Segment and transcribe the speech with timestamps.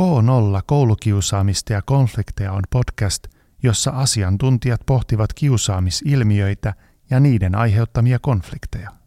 [0.00, 3.24] K0 koulukiusaamista ja konflikteja on podcast,
[3.62, 6.74] jossa asiantuntijat pohtivat kiusaamisilmiöitä
[7.10, 9.01] ja niiden aiheuttamia konflikteja.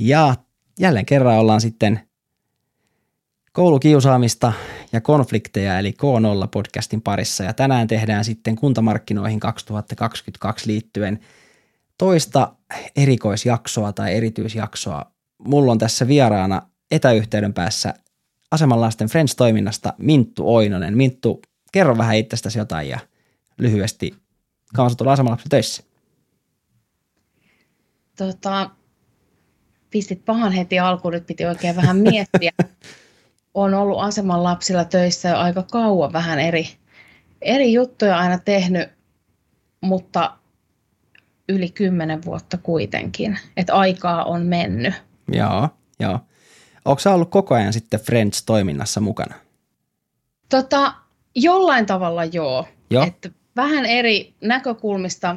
[0.00, 0.34] Ja
[0.78, 2.00] jälleen kerran ollaan sitten
[3.52, 4.52] koulukiusaamista
[4.92, 7.44] ja konflikteja eli K0-podcastin parissa.
[7.44, 11.20] Ja tänään tehdään sitten kuntamarkkinoihin 2022 liittyen
[11.98, 12.52] toista
[12.96, 15.12] erikoisjaksoa tai erityisjaksoa.
[15.38, 17.94] Mulla on tässä vieraana etäyhteyden päässä
[18.50, 20.96] Asemanlasten Friends-toiminnasta Minttu Oinonen.
[20.96, 21.42] Minttu,
[21.72, 22.98] kerro vähän itsestäsi jotain ja
[23.58, 24.14] lyhyesti,
[24.74, 25.82] kauan sä Asemanlapsen töissä?
[28.18, 28.70] tota,
[29.90, 32.52] pistit pahan heti alkuun, nyt piti oikein vähän miettiä.
[33.54, 36.68] on ollut aseman lapsilla töissä jo aika kauan vähän eri,
[37.42, 38.88] eri juttuja aina tehnyt,
[39.80, 40.36] mutta
[41.48, 44.94] yli kymmenen vuotta kuitenkin, että aikaa on mennyt.
[45.32, 45.68] Joo,
[46.00, 46.18] joo.
[46.84, 49.34] Onko sä ollut koko ajan sitten Friends-toiminnassa mukana?
[50.48, 50.94] Tota,
[51.34, 52.68] jollain tavalla joo.
[52.90, 53.06] Joo.
[53.06, 55.36] Että vähän eri näkökulmista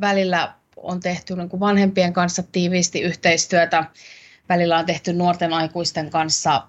[0.00, 3.84] välillä on tehty niin kuin vanhempien kanssa tiiviisti yhteistyötä.
[4.48, 6.62] Välillä on tehty nuorten aikuisten kanssa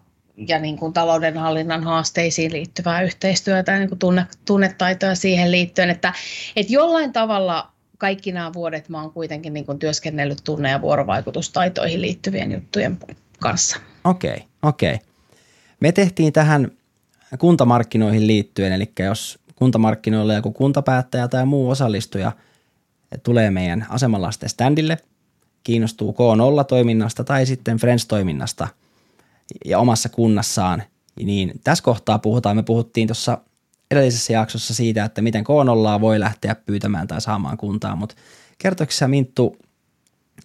[0.48, 5.90] ja niin kuin taloudenhallinnan haasteisiin liittyvää yhteistyötä ja niin kuin tunne, tunnetaitoja siihen liittyen.
[5.90, 6.14] Että,
[6.56, 12.02] että jollain tavalla kaikki nämä vuodet mä oon kuitenkin niin kuin työskennellyt tunne- ja vuorovaikutustaitoihin
[12.02, 12.98] liittyvien juttujen
[13.40, 13.78] kanssa.
[14.04, 14.94] Okei, okay, okei.
[14.94, 15.08] Okay.
[15.80, 16.72] Me tehtiin tähän
[17.38, 22.32] kuntamarkkinoihin liittyen, eli jos kuntamarkkinoilla joku kuntapäättäjä tai muu osallistuja
[23.24, 24.98] tulee meidän asemalasten standille,
[25.64, 28.68] kiinnostuu K0-toiminnasta tai sitten Friends-toiminnasta
[29.66, 30.84] ja omassa kunnassaan,
[31.24, 33.38] niin tässä kohtaa puhutaan, me puhuttiin tuossa
[33.92, 38.16] edellisessä jaksossa siitä, että miten K0 voi lähteä pyytämään tai saamaan kuntaa, mutta
[38.58, 39.58] kertoiko sä Minttu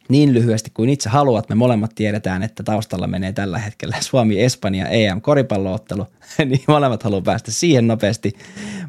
[0.09, 1.49] niin lyhyesti kuin itse haluat.
[1.49, 6.07] Me molemmat tiedetään, että taustalla menee tällä hetkellä Suomi-Espanja EM-koripalloottelu,
[6.39, 8.33] niin molemmat haluaa päästä siihen nopeasti.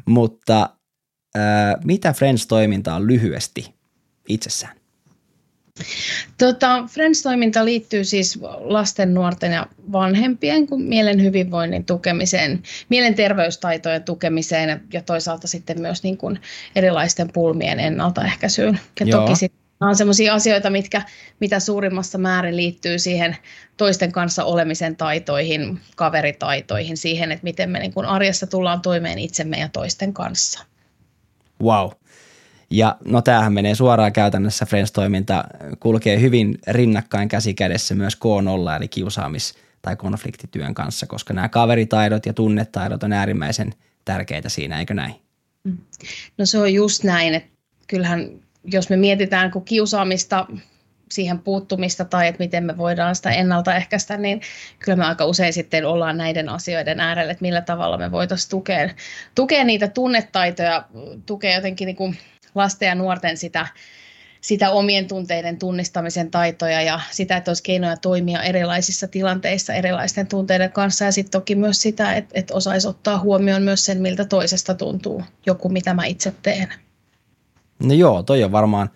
[0.04, 0.70] Mutta
[1.84, 3.74] mitä Friends-toiminta on lyhyesti
[4.28, 4.80] itsessään?
[6.38, 15.02] Tota, Friends-toiminta liittyy siis lasten, nuorten ja vanhempien kuin mielen hyvinvoinnin tukemiseen, mielenterveystaitojen tukemiseen ja
[15.02, 16.40] toisaalta sitten myös niin kuin
[16.76, 18.80] erilaisten pulmien ennaltaehkäisyyn.
[19.00, 19.20] Ja Joo.
[19.20, 21.02] toki sitten Nämä on sellaisia asioita, mitkä,
[21.40, 23.36] mitä suurimmassa määrin liittyy siihen
[23.76, 29.58] toisten kanssa olemisen taitoihin, kaveritaitoihin, siihen, että miten me niin kuin arjessa tullaan toimeen itsemme
[29.58, 30.64] ja toisten kanssa.
[31.62, 31.90] Wow.
[32.70, 35.44] Ja no tämähän menee suoraan käytännössä Friends-toiminta
[35.80, 42.26] kulkee hyvin rinnakkain käsi kädessä myös K0 eli kiusaamis- tai konfliktityön kanssa, koska nämä kaveritaidot
[42.26, 45.14] ja tunnetaidot on äärimmäisen tärkeitä siinä, eikö näin?
[46.38, 47.50] No se on just näin, että
[47.86, 48.30] kyllähän
[48.64, 50.46] jos me mietitään kun kiusaamista,
[51.10, 54.40] siihen puuttumista tai että miten me voidaan sitä ennaltaehkäistä, niin
[54.78, 58.90] kyllä me aika usein sitten ollaan näiden asioiden äärellä, että millä tavalla me voitaisiin tukea,
[59.34, 60.84] tukea niitä tunnetaitoja,
[61.26, 62.18] tukea jotenkin niin kuin
[62.54, 63.66] lasten ja nuorten sitä,
[64.40, 70.72] sitä omien tunteiden tunnistamisen taitoja ja sitä, että olisi keinoja toimia erilaisissa tilanteissa erilaisten tunteiden
[70.72, 74.74] kanssa ja sitten toki myös sitä, että, että osaisi ottaa huomioon myös sen, miltä toisesta
[74.74, 76.68] tuntuu joku, mitä mä itse teen.
[77.82, 78.90] No joo, toi on varmaan,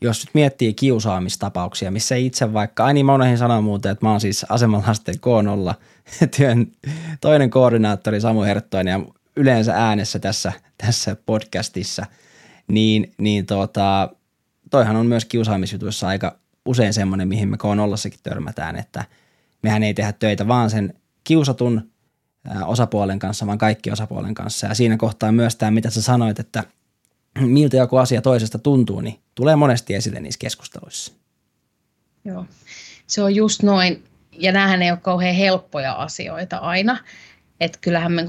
[0.00, 4.20] jos nyt miettii kiusaamistapauksia, missä itse vaikka, ai niin mä unohdin muuten, että mä oon
[4.20, 5.74] siis asemalasten K0
[6.36, 6.72] työn
[7.20, 9.00] toinen koordinaattori Samu Herttoinen ja
[9.36, 12.06] yleensä äänessä tässä, tässä podcastissa,
[12.68, 14.08] niin, niin tota,
[14.70, 19.04] toihan on myös kiusaamisjutuissa aika usein semmoinen, mihin me K0 törmätään, että
[19.62, 21.90] mehän ei tehdä töitä vaan sen kiusatun
[22.66, 24.66] osapuolen kanssa, vaan kaikki osapuolen kanssa.
[24.66, 26.64] Ja siinä kohtaa myös tämä, mitä sä sanoit, että–
[27.40, 31.12] miltä joku asia toisesta tuntuu, niin tulee monesti esille niissä keskusteluissa.
[32.24, 32.46] Joo,
[33.06, 34.04] se on just noin.
[34.32, 36.98] Ja näähän ei ole kauhean helppoja asioita aina.
[37.60, 38.24] Että kyllähän me,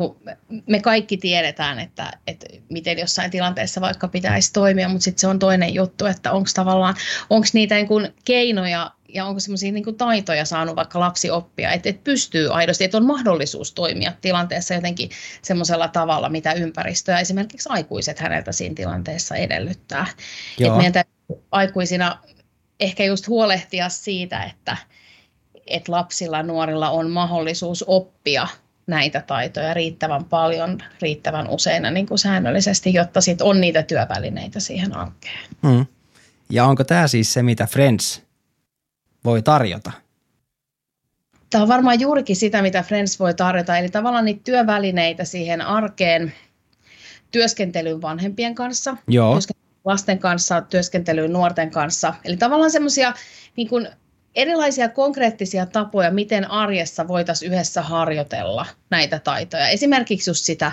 [0.68, 5.40] me kaikki tiedetään, että, että miten jossain tilanteessa vaikka pitäisi toimia, mutta sitten se on
[5.40, 6.96] toinen juttu, että onko tavallaan,
[7.30, 12.04] onko niitä niin keinoja ja onko semmoisia niin taitoja saanut vaikka lapsi oppia, että, että
[12.04, 15.10] pystyy aidosti, että on mahdollisuus toimia tilanteessa jotenkin
[15.42, 20.08] semmoisella tavalla, mitä ympäristöä esimerkiksi aikuiset häneltä siinä tilanteessa edellyttää.
[20.60, 22.20] Että meidän täytyy aikuisina
[22.80, 24.78] ehkä just huolehtia siitä, että,
[25.68, 28.48] että lapsilla nuorilla on mahdollisuus oppia
[28.88, 34.96] näitä taitoja riittävän paljon, riittävän usein niin kuin säännöllisesti, jotta sit on niitä työvälineitä siihen
[34.96, 35.40] arkeen.
[35.68, 35.86] Hmm.
[36.50, 38.27] Ja onko tämä siis se, mitä Friends
[39.28, 39.92] voi tarjota?
[41.50, 46.34] Tämä on varmaan juurikin sitä, mitä Friends voi tarjota, eli tavallaan niitä työvälineitä siihen arkeen,
[47.32, 49.34] työskentelyyn vanhempien kanssa, Joo.
[49.34, 52.14] työskentelyyn lasten kanssa, työskentelyyn nuorten kanssa.
[52.26, 53.14] Eli tavallaan semmoisia
[53.56, 53.88] niin kuin
[54.36, 59.68] erilaisia konkreettisia tapoja, miten arjessa voitaisiin yhdessä harjoitella näitä taitoja.
[59.68, 60.72] Esimerkiksi just sitä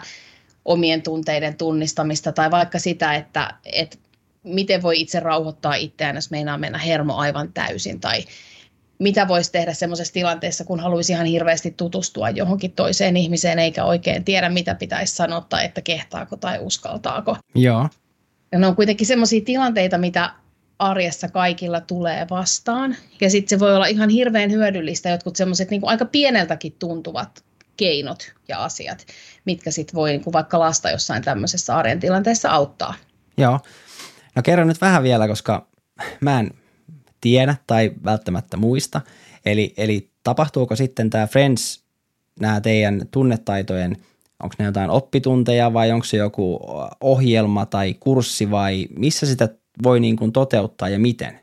[0.64, 3.96] omien tunteiden tunnistamista tai vaikka sitä, että, että
[4.44, 8.24] miten voi itse rauhoittaa itseään, jos meinaa mennä hermo aivan täysin tai
[8.98, 14.24] mitä voisi tehdä semmoisessa tilanteessa, kun haluaisi ihan hirveästi tutustua johonkin toiseen ihmiseen eikä oikein
[14.24, 17.36] tiedä, mitä pitäisi sanoa tai että kehtaako tai uskaltaako.
[17.54, 17.88] Joo.
[18.52, 20.30] Ja ne on kuitenkin semmoisia tilanteita, mitä
[20.78, 22.96] arjessa kaikilla tulee vastaan.
[23.20, 27.44] Ja sitten se voi olla ihan hirveän hyödyllistä, jotkut semmoiset niin aika pieneltäkin tuntuvat
[27.76, 29.06] keinot ja asiat,
[29.44, 32.94] mitkä sitten voi niin kuin vaikka lasta jossain tämmöisessä arjen tilanteessa auttaa.
[33.36, 33.60] Joo.
[34.36, 35.66] No kerro nyt vähän vielä, koska
[36.20, 36.50] mä en
[37.20, 39.00] tiedä tai välttämättä muista.
[39.46, 41.84] Eli, eli tapahtuuko sitten tämä Friends,
[42.40, 43.96] nämä teidän tunnetaitojen,
[44.42, 46.60] onko ne jotain oppitunteja vai onko se joku
[47.00, 49.48] ohjelma tai kurssi vai missä sitä
[49.82, 51.40] voi niin kuin toteuttaa ja miten?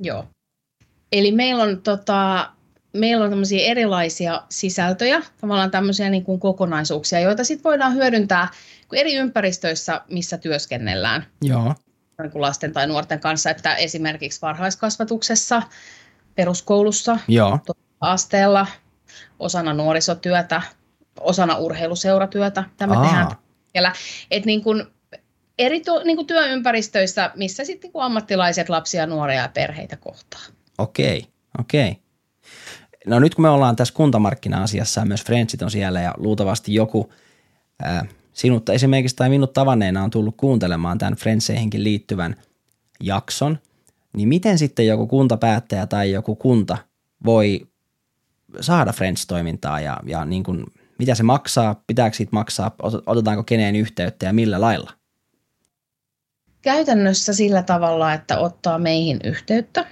[0.00, 0.24] Joo.
[1.12, 2.50] Eli meillä on, tota,
[2.92, 8.48] meillä on tämmöisiä erilaisia sisältöjä, tavallaan tämmöisiä niin kuin kokonaisuuksia, joita sitten voidaan hyödyntää
[8.92, 11.26] eri ympäristöissä, missä työskennellään.
[11.42, 11.74] Joo.
[12.22, 15.62] Niin kuin lasten tai nuorten kanssa, että esimerkiksi varhaiskasvatuksessa,
[16.34, 17.58] peruskoulussa, Joo.
[18.00, 18.66] asteella,
[19.38, 20.62] osana nuorisotyötä,
[21.20, 22.64] osana urheiluseuratyötä.
[22.76, 23.04] Tämä Aa.
[23.04, 23.30] tehdään
[23.72, 23.92] siellä.
[24.30, 24.86] Et niin kuin
[25.58, 30.40] eri tu, niin kuin työympäristöissä, missä sitten niin kuin ammattilaiset lapsia, nuoria ja perheitä kohtaa.
[30.78, 31.26] Okei,
[31.58, 31.96] okei.
[33.06, 37.12] No nyt kun me ollaan tässä kuntamarkkina-asiassa ja myös Friendsit on siellä ja luultavasti joku
[37.82, 42.36] ää, sinut esimerkiksi tai minut tavanneena on tullut kuuntelemaan tämän Friendseihinkin liittyvän
[43.00, 43.58] jakson,
[44.16, 46.78] niin miten sitten joku kuntapäättäjä tai joku kunta
[47.24, 47.66] voi
[48.60, 50.64] saada Friends-toimintaa ja, ja niin kuin,
[50.98, 54.92] mitä se maksaa, pitääkö siitä maksaa, ot- otetaanko keneen yhteyttä ja millä lailla?
[56.62, 59.86] Käytännössä sillä tavalla, että ottaa meihin yhteyttä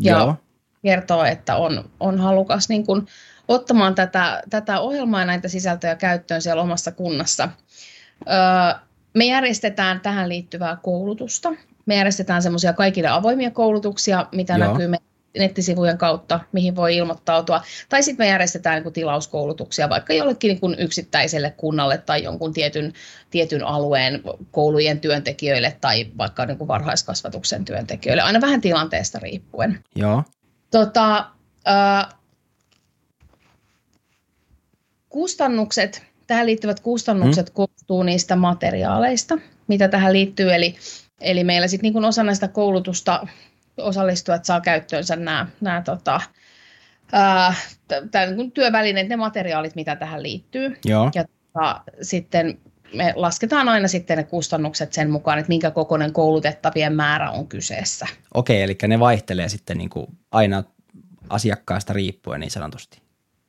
[0.00, 0.36] ja Joo.
[0.84, 3.06] Kertoo, että on, on halukas niin kuin
[3.48, 7.48] ottamaan tätä, tätä ohjelmaa ja näitä sisältöjä käyttöön siellä omassa kunnassa.
[8.28, 8.80] Öö,
[9.14, 11.52] me järjestetään tähän liittyvää koulutusta.
[11.86, 14.68] Me järjestetään semmoisia kaikille avoimia koulutuksia, mitä Joo.
[14.68, 14.98] näkyy me
[15.38, 17.62] nettisivujen kautta, mihin voi ilmoittautua.
[17.88, 22.92] Tai sitten me järjestetään niin tilauskoulutuksia vaikka jollekin niin kuin yksittäiselle kunnalle tai jonkun tietyn,
[23.30, 29.78] tietyn alueen koulujen työntekijöille tai vaikka niin kuin varhaiskasvatuksen työntekijöille, aina vähän tilanteesta riippuen.
[29.94, 30.22] Joo.
[30.74, 31.30] Tota,
[31.64, 32.08] ää,
[35.08, 37.52] kustannukset, tähän liittyvät kustannukset mm.
[37.54, 40.54] koostuu niistä materiaaleista, mitä tähän liittyy.
[40.54, 40.74] Eli,
[41.20, 43.26] eli meillä sitten niin osana sitä koulutusta
[43.76, 46.20] osallistujat saa käyttöönsä nämä, nämä tota,
[47.12, 47.54] ää,
[47.88, 50.76] t- tää niin kuin työvälineet, ne materiaalit, mitä tähän liittyy.
[50.84, 51.10] Joo.
[51.14, 52.58] Ja tota, sitten
[52.94, 58.06] me lasketaan aina sitten ne kustannukset sen mukaan, että minkä kokoinen koulutettavien määrä on kyseessä.
[58.34, 60.64] Okei, eli ne vaihtelee sitten niin kuin aina
[61.30, 63.03] asiakkaasta riippuen niin sanotusti.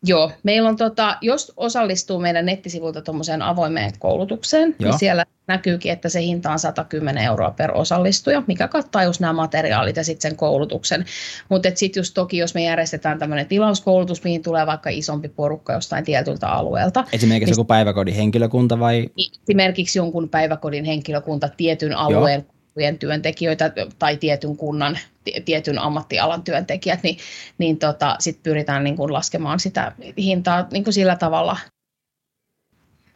[0.05, 4.89] Joo, meillä on, tota, jos osallistuu meidän nettisivulta tuommoiseen avoimeen koulutukseen, Joo.
[4.91, 9.33] niin siellä näkyykin, että se hinta on 110 euroa per osallistuja, mikä kattaa just nämä
[9.33, 11.05] materiaalit ja sitten sen koulutuksen.
[11.49, 16.05] Mutta sitten just toki, jos me järjestetään tämmöinen tilauskoulutus, mihin tulee vaikka isompi porukka jostain
[16.05, 19.09] tietyltä alueelta, Esimerkiksi Mist- joku päiväkodin henkilökunta vai?
[19.49, 27.03] esimerkiksi jonkun päiväkodin henkilökunta tietyn alueen koulujen työntekijöitä tai tietyn kunnan, ti- tietyn ammattialan työntekijät,
[27.03, 27.17] niin,
[27.57, 31.57] niin tota, sitten pyritään niin kuin laskemaan sitä hintaa niin kuin sillä tavalla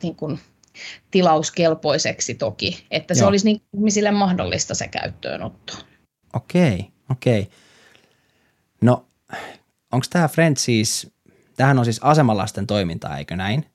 [0.03, 0.39] niin kuin
[1.11, 3.29] tilauskelpoiseksi toki, että se Joo.
[3.29, 5.73] olisi niin ihmisille mahdollista se käyttöönotto.
[6.33, 7.49] Okei, okei.
[8.81, 9.05] No,
[9.91, 11.11] onko tämä Friends siis,
[11.55, 13.65] tämähän on siis asemalasten toimintaa, eikö näin?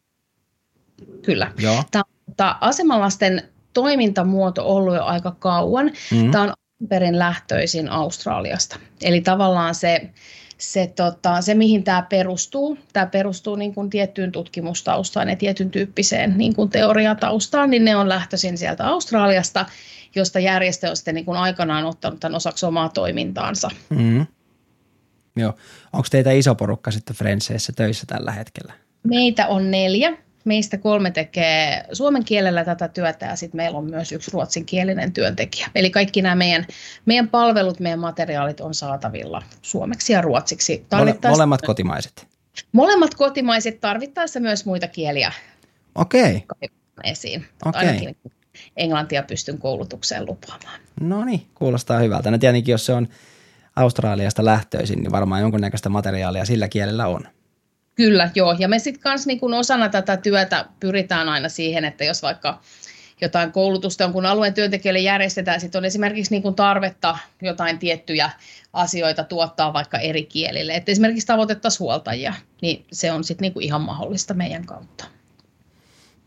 [1.22, 1.52] Kyllä.
[1.58, 1.84] Joo.
[1.90, 5.92] Tämä tota, asemalasten toimintamuoto ollut jo aika kauan.
[6.10, 6.30] Mm.
[6.30, 6.52] Tämä on
[6.88, 8.78] perin lähtöisin Australiasta.
[9.02, 10.10] Eli tavallaan se,
[10.58, 16.34] se, tota, se mihin tämä perustuu, tämä perustuu niin kuin tiettyyn tutkimustaustaan ja tietyn tyyppiseen
[16.36, 19.66] niin kuin teoriataustaan, niin ne on lähtöisin sieltä Australiasta,
[20.14, 23.70] josta järjestö on sitten niin kuin aikanaan ottanut tämän osaksi omaa toimintaansa.
[23.88, 24.26] Mm.
[25.36, 25.54] Joo.
[25.92, 28.72] Onko teitä iso porukka sitten Friendseissä töissä tällä hetkellä?
[29.02, 30.16] Meitä on neljä.
[30.44, 35.68] Meistä kolme tekee suomen kielellä tätä työtä ja sitten meillä on myös yksi ruotsinkielinen työntekijä.
[35.74, 36.66] Eli kaikki nämä meidän,
[37.06, 40.72] meidän palvelut, meidän materiaalit on saatavilla suomeksi ja ruotsiksi.
[40.72, 42.26] Mole, Tarvittaessa- molemmat kotimaiset.
[42.72, 45.32] Molemmat kotimaiset tarvittaessa myös muita kieliä
[45.94, 46.44] Okei,
[47.04, 47.46] esiin.
[47.64, 47.80] Okei.
[47.80, 48.16] Ainakin
[48.76, 50.80] englantia pystyn koulutukseen lupaamaan.
[51.00, 52.30] no niin, kuulostaa hyvältä.
[52.30, 53.08] No tietenkin, jos se on
[53.76, 57.28] Australiasta lähtöisin, niin varmaan jonkunnäköistä materiaalia sillä kielellä on.
[57.94, 58.56] Kyllä, joo.
[58.58, 62.60] Ja me sitten kanssa niin osana tätä työtä pyritään aina siihen, että jos vaikka
[63.20, 68.30] jotain koulutusta jonkun alueen työntekijöille järjestetään, sitten on esimerkiksi niin kuin tarvetta jotain tiettyjä
[68.72, 70.74] asioita tuottaa vaikka eri kielille.
[70.74, 75.04] Että esimerkiksi tavoitettaisiin huoltajia, niin se on sitten niin ihan mahdollista meidän kautta.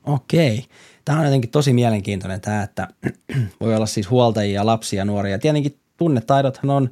[0.04, 0.66] Okei.
[1.06, 2.88] Tämä on jotenkin tosi mielenkiintoinen tämä, että
[3.62, 5.40] voi olla siis huoltajia, lapsia, nuoria.
[5.40, 6.90] Tietenkin tunnetaidothan on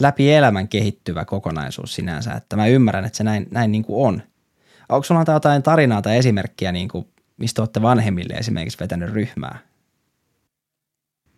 [0.00, 4.22] läpi elämän kehittyvä kokonaisuus sinänsä, että mä ymmärrän, että se näin, näin niin kuin on.
[4.88, 9.58] Onko sulla jotain tarinaa tai esimerkkiä, niin kuin, mistä olette vanhemmille esimerkiksi vetänyt ryhmää?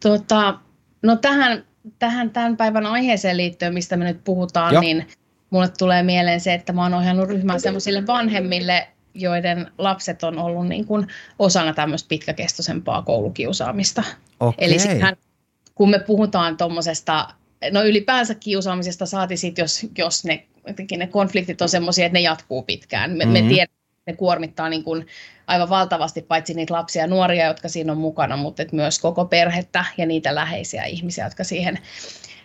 [0.03, 0.59] Tota,
[1.03, 1.65] no tähän,
[1.99, 4.81] tähän tämän päivän aiheeseen liittyen, mistä me nyt puhutaan, Joo.
[4.81, 5.07] niin
[5.51, 10.69] mulle tulee mieleen se, että mä oon ohjannut ryhmää sellaisille vanhemmille, joiden lapset on ollut
[10.69, 11.07] niin kuin
[11.39, 14.05] osana tämmöistä pitkäkestoisempaa koulukiusaamista.
[14.41, 14.55] Okay.
[14.59, 15.17] Eli sittenhän,
[15.75, 17.29] kun me puhutaan tuommoisesta,
[17.71, 20.47] no ylipäänsä kiusaamisesta saati sit, jos, jos ne,
[20.97, 23.11] ne konfliktit on semmoisia, että ne jatkuu pitkään.
[23.11, 23.33] Me, mm-hmm.
[23.33, 23.75] me tiedämme,
[24.07, 25.07] ne kuormittaa niin kuin
[25.47, 29.25] aivan valtavasti paitsi niitä lapsia ja nuoria, jotka siinä on mukana, mutta et myös koko
[29.25, 31.79] perhettä ja niitä läheisiä ihmisiä, jotka siihen,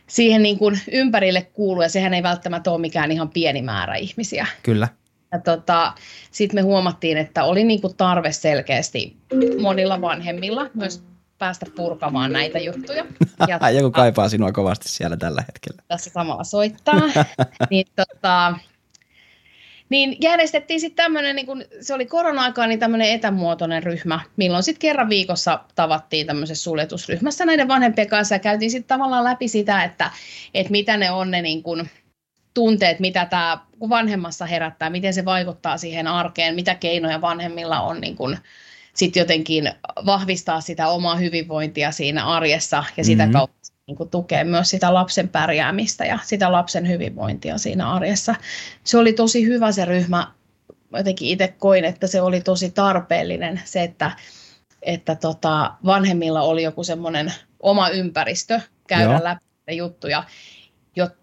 [0.08, 1.84] siihen niin kuin ympärille kuuluu.
[1.84, 4.48] Ja sehän ei välttämättä ole mikään ihan pieni määrä ihmisiä.
[4.64, 4.88] Kyllä.
[5.32, 5.94] Ja tota,
[6.32, 9.18] sitten me huomattiin, että oli niinku tarve selkeästi
[9.62, 11.04] monilla vanhemmilla myös
[11.40, 13.06] päästä purkamaan näitä juttuja.
[13.48, 15.84] Ja, Joku kaipaa sinua kovasti siellä tällä hetkellä.
[15.88, 17.02] Tässä samalla soittaa.
[17.70, 18.54] niin, tota,
[19.90, 24.80] niin järjestettiin sitten tämmöinen, niin kun se oli korona-aikaa, niin tämmöinen etämuotoinen ryhmä, milloin sitten
[24.80, 30.12] kerran viikossa tavattiin tämmöisessä suljetusryhmässä näiden vanhempien kanssa ja käytiin sitten tavallaan läpi sitä, että,
[30.54, 31.88] että mitä ne on ne niin kun,
[32.54, 38.16] tunteet, mitä tämä vanhemmassa herättää, miten se vaikuttaa siihen arkeen, mitä keinoja vanhemmilla on niin
[38.16, 38.38] kun,
[38.94, 39.72] sit jotenkin
[40.06, 43.34] vahvistaa sitä omaa hyvinvointia siinä arjessa ja sitä mm-hmm.
[43.34, 48.36] kautta niin kuin tukee myös sitä lapsen pärjäämistä ja sitä lapsen hyvinvointia siinä arjessa.
[48.84, 50.32] Se oli tosi hyvä se ryhmä.
[50.98, 54.12] Jotenkin itse koin, että se oli tosi tarpeellinen se, että,
[54.82, 59.24] että tota, vanhemmilla oli joku semmoinen oma ympäristö käydä Joo.
[59.24, 60.24] läpi juttuja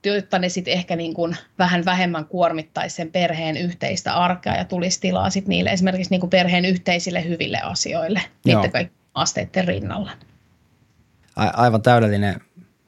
[0.04, 5.00] jotta ne sitten ehkä niin kuin vähän vähemmän kuormittaisi sen perheen yhteistä arkea ja tulisi
[5.00, 8.59] tilaa sit niille esimerkiksi niin kuin perheen yhteisille hyville asioille Joo.
[8.59, 10.11] niiden kaikki asteiden rinnalla.
[11.37, 12.40] A- aivan täydellinen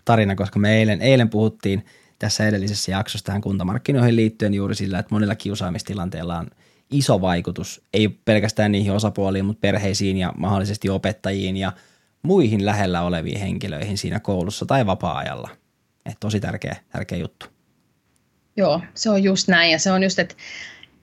[0.05, 1.85] tarina, koska me eilen, eilen puhuttiin
[2.19, 6.51] tässä edellisessä jaksossa tähän kuntamarkkinoihin liittyen juuri sillä, että monilla kiusaamistilanteilla on
[6.91, 11.73] iso vaikutus, ei pelkästään niihin osapuoliin, mutta perheisiin ja mahdollisesti opettajiin ja
[12.23, 15.49] muihin lähellä oleviin henkilöihin siinä koulussa tai vapaa-ajalla.
[16.09, 17.47] Et tosi tärkeä, tärkeä juttu.
[18.57, 20.35] Joo, se on just näin ja se on just, että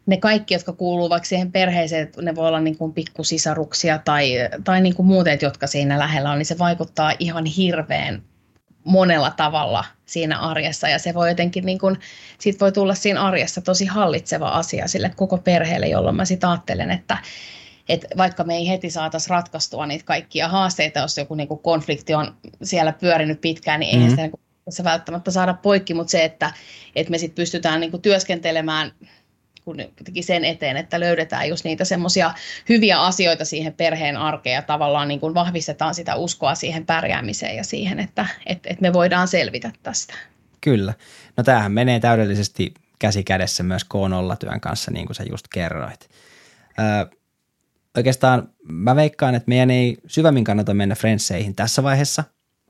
[0.05, 4.31] ne kaikki, jotka kuuluu vaikka siihen perheeseen, ne voi olla niin kuin pikkusisaruksia tai,
[4.63, 8.24] tai niin kuin muuten, jotka siinä lähellä on, niin se vaikuttaa ihan hirveän
[8.83, 12.00] monella tavalla siinä arjessa ja se voi jotenkin, niin kuin,
[12.39, 16.91] siitä voi tulla siinä arjessa tosi hallitseva asia sille koko perheelle, jolloin mä sitten ajattelen,
[16.91, 17.17] että,
[17.89, 22.13] että vaikka me ei heti saataisiin ratkaistua niitä kaikkia haasteita, jos joku niin kuin konflikti
[22.15, 24.09] on siellä pyörinyt pitkään, niin eihän mm-hmm.
[24.12, 26.53] sitä niin se välttämättä saada poikki, mutta se, että,
[26.95, 28.91] että me sitten pystytään niin kuin työskentelemään
[29.65, 29.77] kun
[30.22, 32.34] sen eteen, että löydetään just niitä semmoisia
[32.69, 37.63] hyviä asioita siihen perheen arkeen ja tavallaan niin kuin vahvistetaan sitä uskoa siihen pärjäämiseen ja
[37.63, 40.13] siihen, että, että, että me voidaan selvitä tästä.
[40.62, 40.93] Kyllä.
[41.38, 46.10] No tämähän menee täydellisesti käsi kädessä myös K0-työn kanssa, niin kuin sä just kerroit.
[46.79, 47.05] Öö,
[47.98, 52.24] oikeastaan mä veikkaan, että meidän ei syvemmin kannata mennä Friendseihin tässä vaiheessa,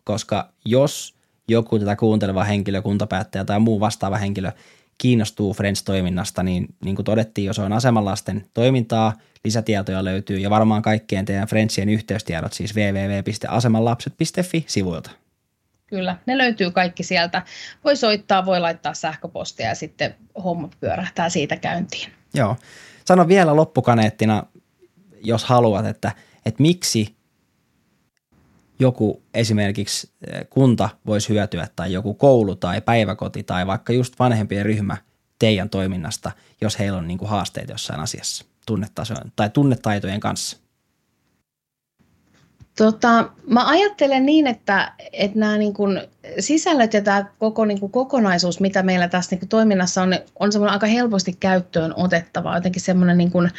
[0.04, 1.15] koska jos
[1.48, 4.52] joku tätä kuunteleva henkilö, kuntapäättäjä tai muu vastaava henkilö
[4.98, 11.26] kiinnostuu Friends-toiminnasta, niin niin kuin todettiin, jos on asemalasten toimintaa, lisätietoja löytyy ja varmaan kaikkien
[11.26, 15.12] teidän Friendsien yhteystiedot siis www.asemanlapset.fi sivuilta.
[15.88, 17.42] Kyllä, ne löytyy kaikki sieltä.
[17.84, 22.10] Voi soittaa, voi laittaa sähköpostia ja sitten homma pyörähtää siitä käyntiin.
[22.34, 22.56] Joo.
[23.06, 24.44] Sano vielä loppukaneettina,
[25.24, 26.12] jos haluat, että,
[26.46, 27.16] että miksi
[28.80, 34.66] joku esimerkiksi eh, kunta voisi hyötyä tai joku koulu tai päiväkoti tai vaikka just vanhempien
[34.66, 34.98] ryhmä
[35.40, 40.58] teidän toiminnasta, jos heillä on niin kuin haasteita jossain asiassa tunnetasojen tai tunnetaitojen kanssa?
[42.78, 46.02] Tota, mä ajattelen niin, että, että nämä niin kuin
[46.40, 50.52] sisällöt ja tämä koko niin kuin kokonaisuus, mitä meillä tässä niin kuin toiminnassa on, on
[50.52, 53.52] semmoinen aika helposti käyttöön otettava, jotenkin semmoinen niin kuin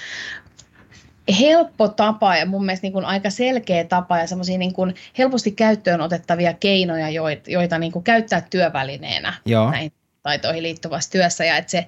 [1.40, 5.50] helppo tapa ja mun mielestä niin kuin aika selkeä tapa ja semmoisia niin kuin helposti
[5.50, 9.70] käyttöön otettavia keinoja, joita, joita niin kuin käyttää työvälineenä Joo.
[9.70, 9.92] näihin
[10.22, 11.44] taitoihin liittyvässä työssä.
[11.44, 11.86] Ja että se,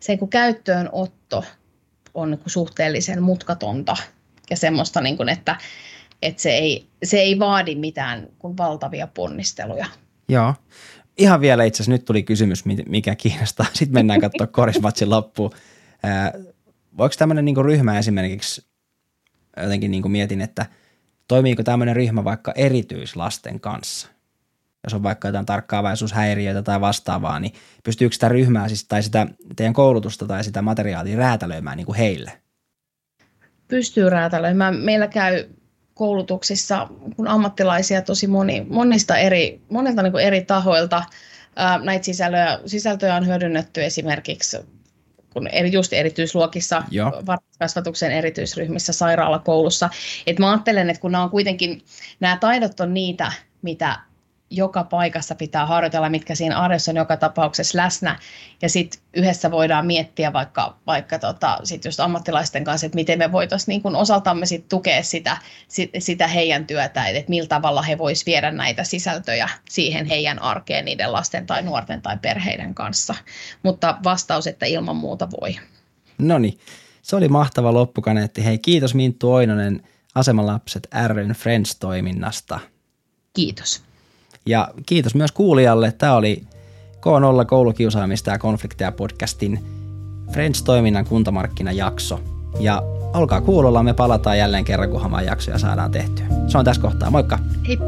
[0.00, 1.44] se niin käyttöönotto
[2.14, 3.96] on niin kuin suhteellisen mutkatonta
[4.50, 5.56] ja semmoista, niin kuin, että,
[6.22, 9.86] että se, ei, se ei vaadi mitään kuin valtavia ponnisteluja.
[10.28, 10.54] Joo.
[11.18, 13.66] ihan vielä itse asiassa nyt tuli kysymys, mikä kiinnostaa.
[13.72, 15.50] Sitten mennään katsoa korismatsin loppuun.
[16.96, 18.69] voiko tämmöinen niin ryhmä esimerkiksi,
[19.56, 20.66] jotenkin niin mietin, että
[21.28, 24.08] toimiiko tämmöinen ryhmä vaikka erityislasten kanssa?
[24.84, 27.52] Jos on vaikka jotain tarkkaavaisuushäiriöitä tai vastaavaa, niin
[27.84, 29.26] pystyykö sitä ryhmää siis, tai sitä
[29.56, 32.32] teidän koulutusta tai sitä materiaalia räätälöimään niin kuin heille?
[33.68, 34.76] Pystyy räätälöimään.
[34.76, 35.44] Meillä käy
[35.94, 41.02] koulutuksissa kun ammattilaisia tosi moni, monista eri, monilta niin kuin eri tahoilta.
[41.84, 44.56] näitä sisältöjä, sisältöjä on hyödynnetty esimerkiksi
[45.32, 46.82] kun eri, just erityisluokissa,
[47.26, 49.90] varhaiskasvatuksen erityisryhmissä, sairaalakoulussa.
[50.26, 51.82] Et mä ajattelen, että kun nämä on kuitenkin,
[52.20, 53.32] nämä taidot on niitä,
[53.62, 53.98] mitä
[54.50, 58.18] joka paikassa pitää harjoitella, mitkä siinä arjessa on joka tapauksessa läsnä.
[58.62, 63.32] Ja sitten yhdessä voidaan miettiä vaikka, vaikka tota, sit just ammattilaisten kanssa, että miten me
[63.32, 65.36] voitaisiin niin osaltamme sit tukea sitä,
[65.68, 70.84] sit, sitä heidän työtä, että millä tavalla he voisivat viedä näitä sisältöjä siihen heidän arkeen
[70.84, 73.14] niiden lasten tai nuorten tai perheiden kanssa.
[73.62, 75.56] Mutta vastaus, että ilman muuta voi.
[76.18, 76.58] No niin,
[77.02, 78.44] se oli mahtava loppukaneetti.
[78.44, 79.82] Hei, kiitos Minttu Oinonen
[80.14, 82.60] Asemalapset ryn Friends-toiminnasta.
[83.34, 83.89] Kiitos.
[84.46, 85.92] Ja kiitos myös kuulijalle.
[85.92, 86.42] Tämä oli
[86.96, 89.64] K0 koulukiusaamista ja konflikteja podcastin
[90.32, 92.20] Friends-toiminnan kuntamarkkinajakso.
[92.60, 92.82] Ja
[93.14, 96.26] olkaa kuulolla, me palataan jälleen kerran, kunhan jaksoja saadaan tehtyä.
[96.46, 97.10] Se on tässä kohtaa.
[97.10, 97.38] Moikka!
[97.68, 97.78] Hei!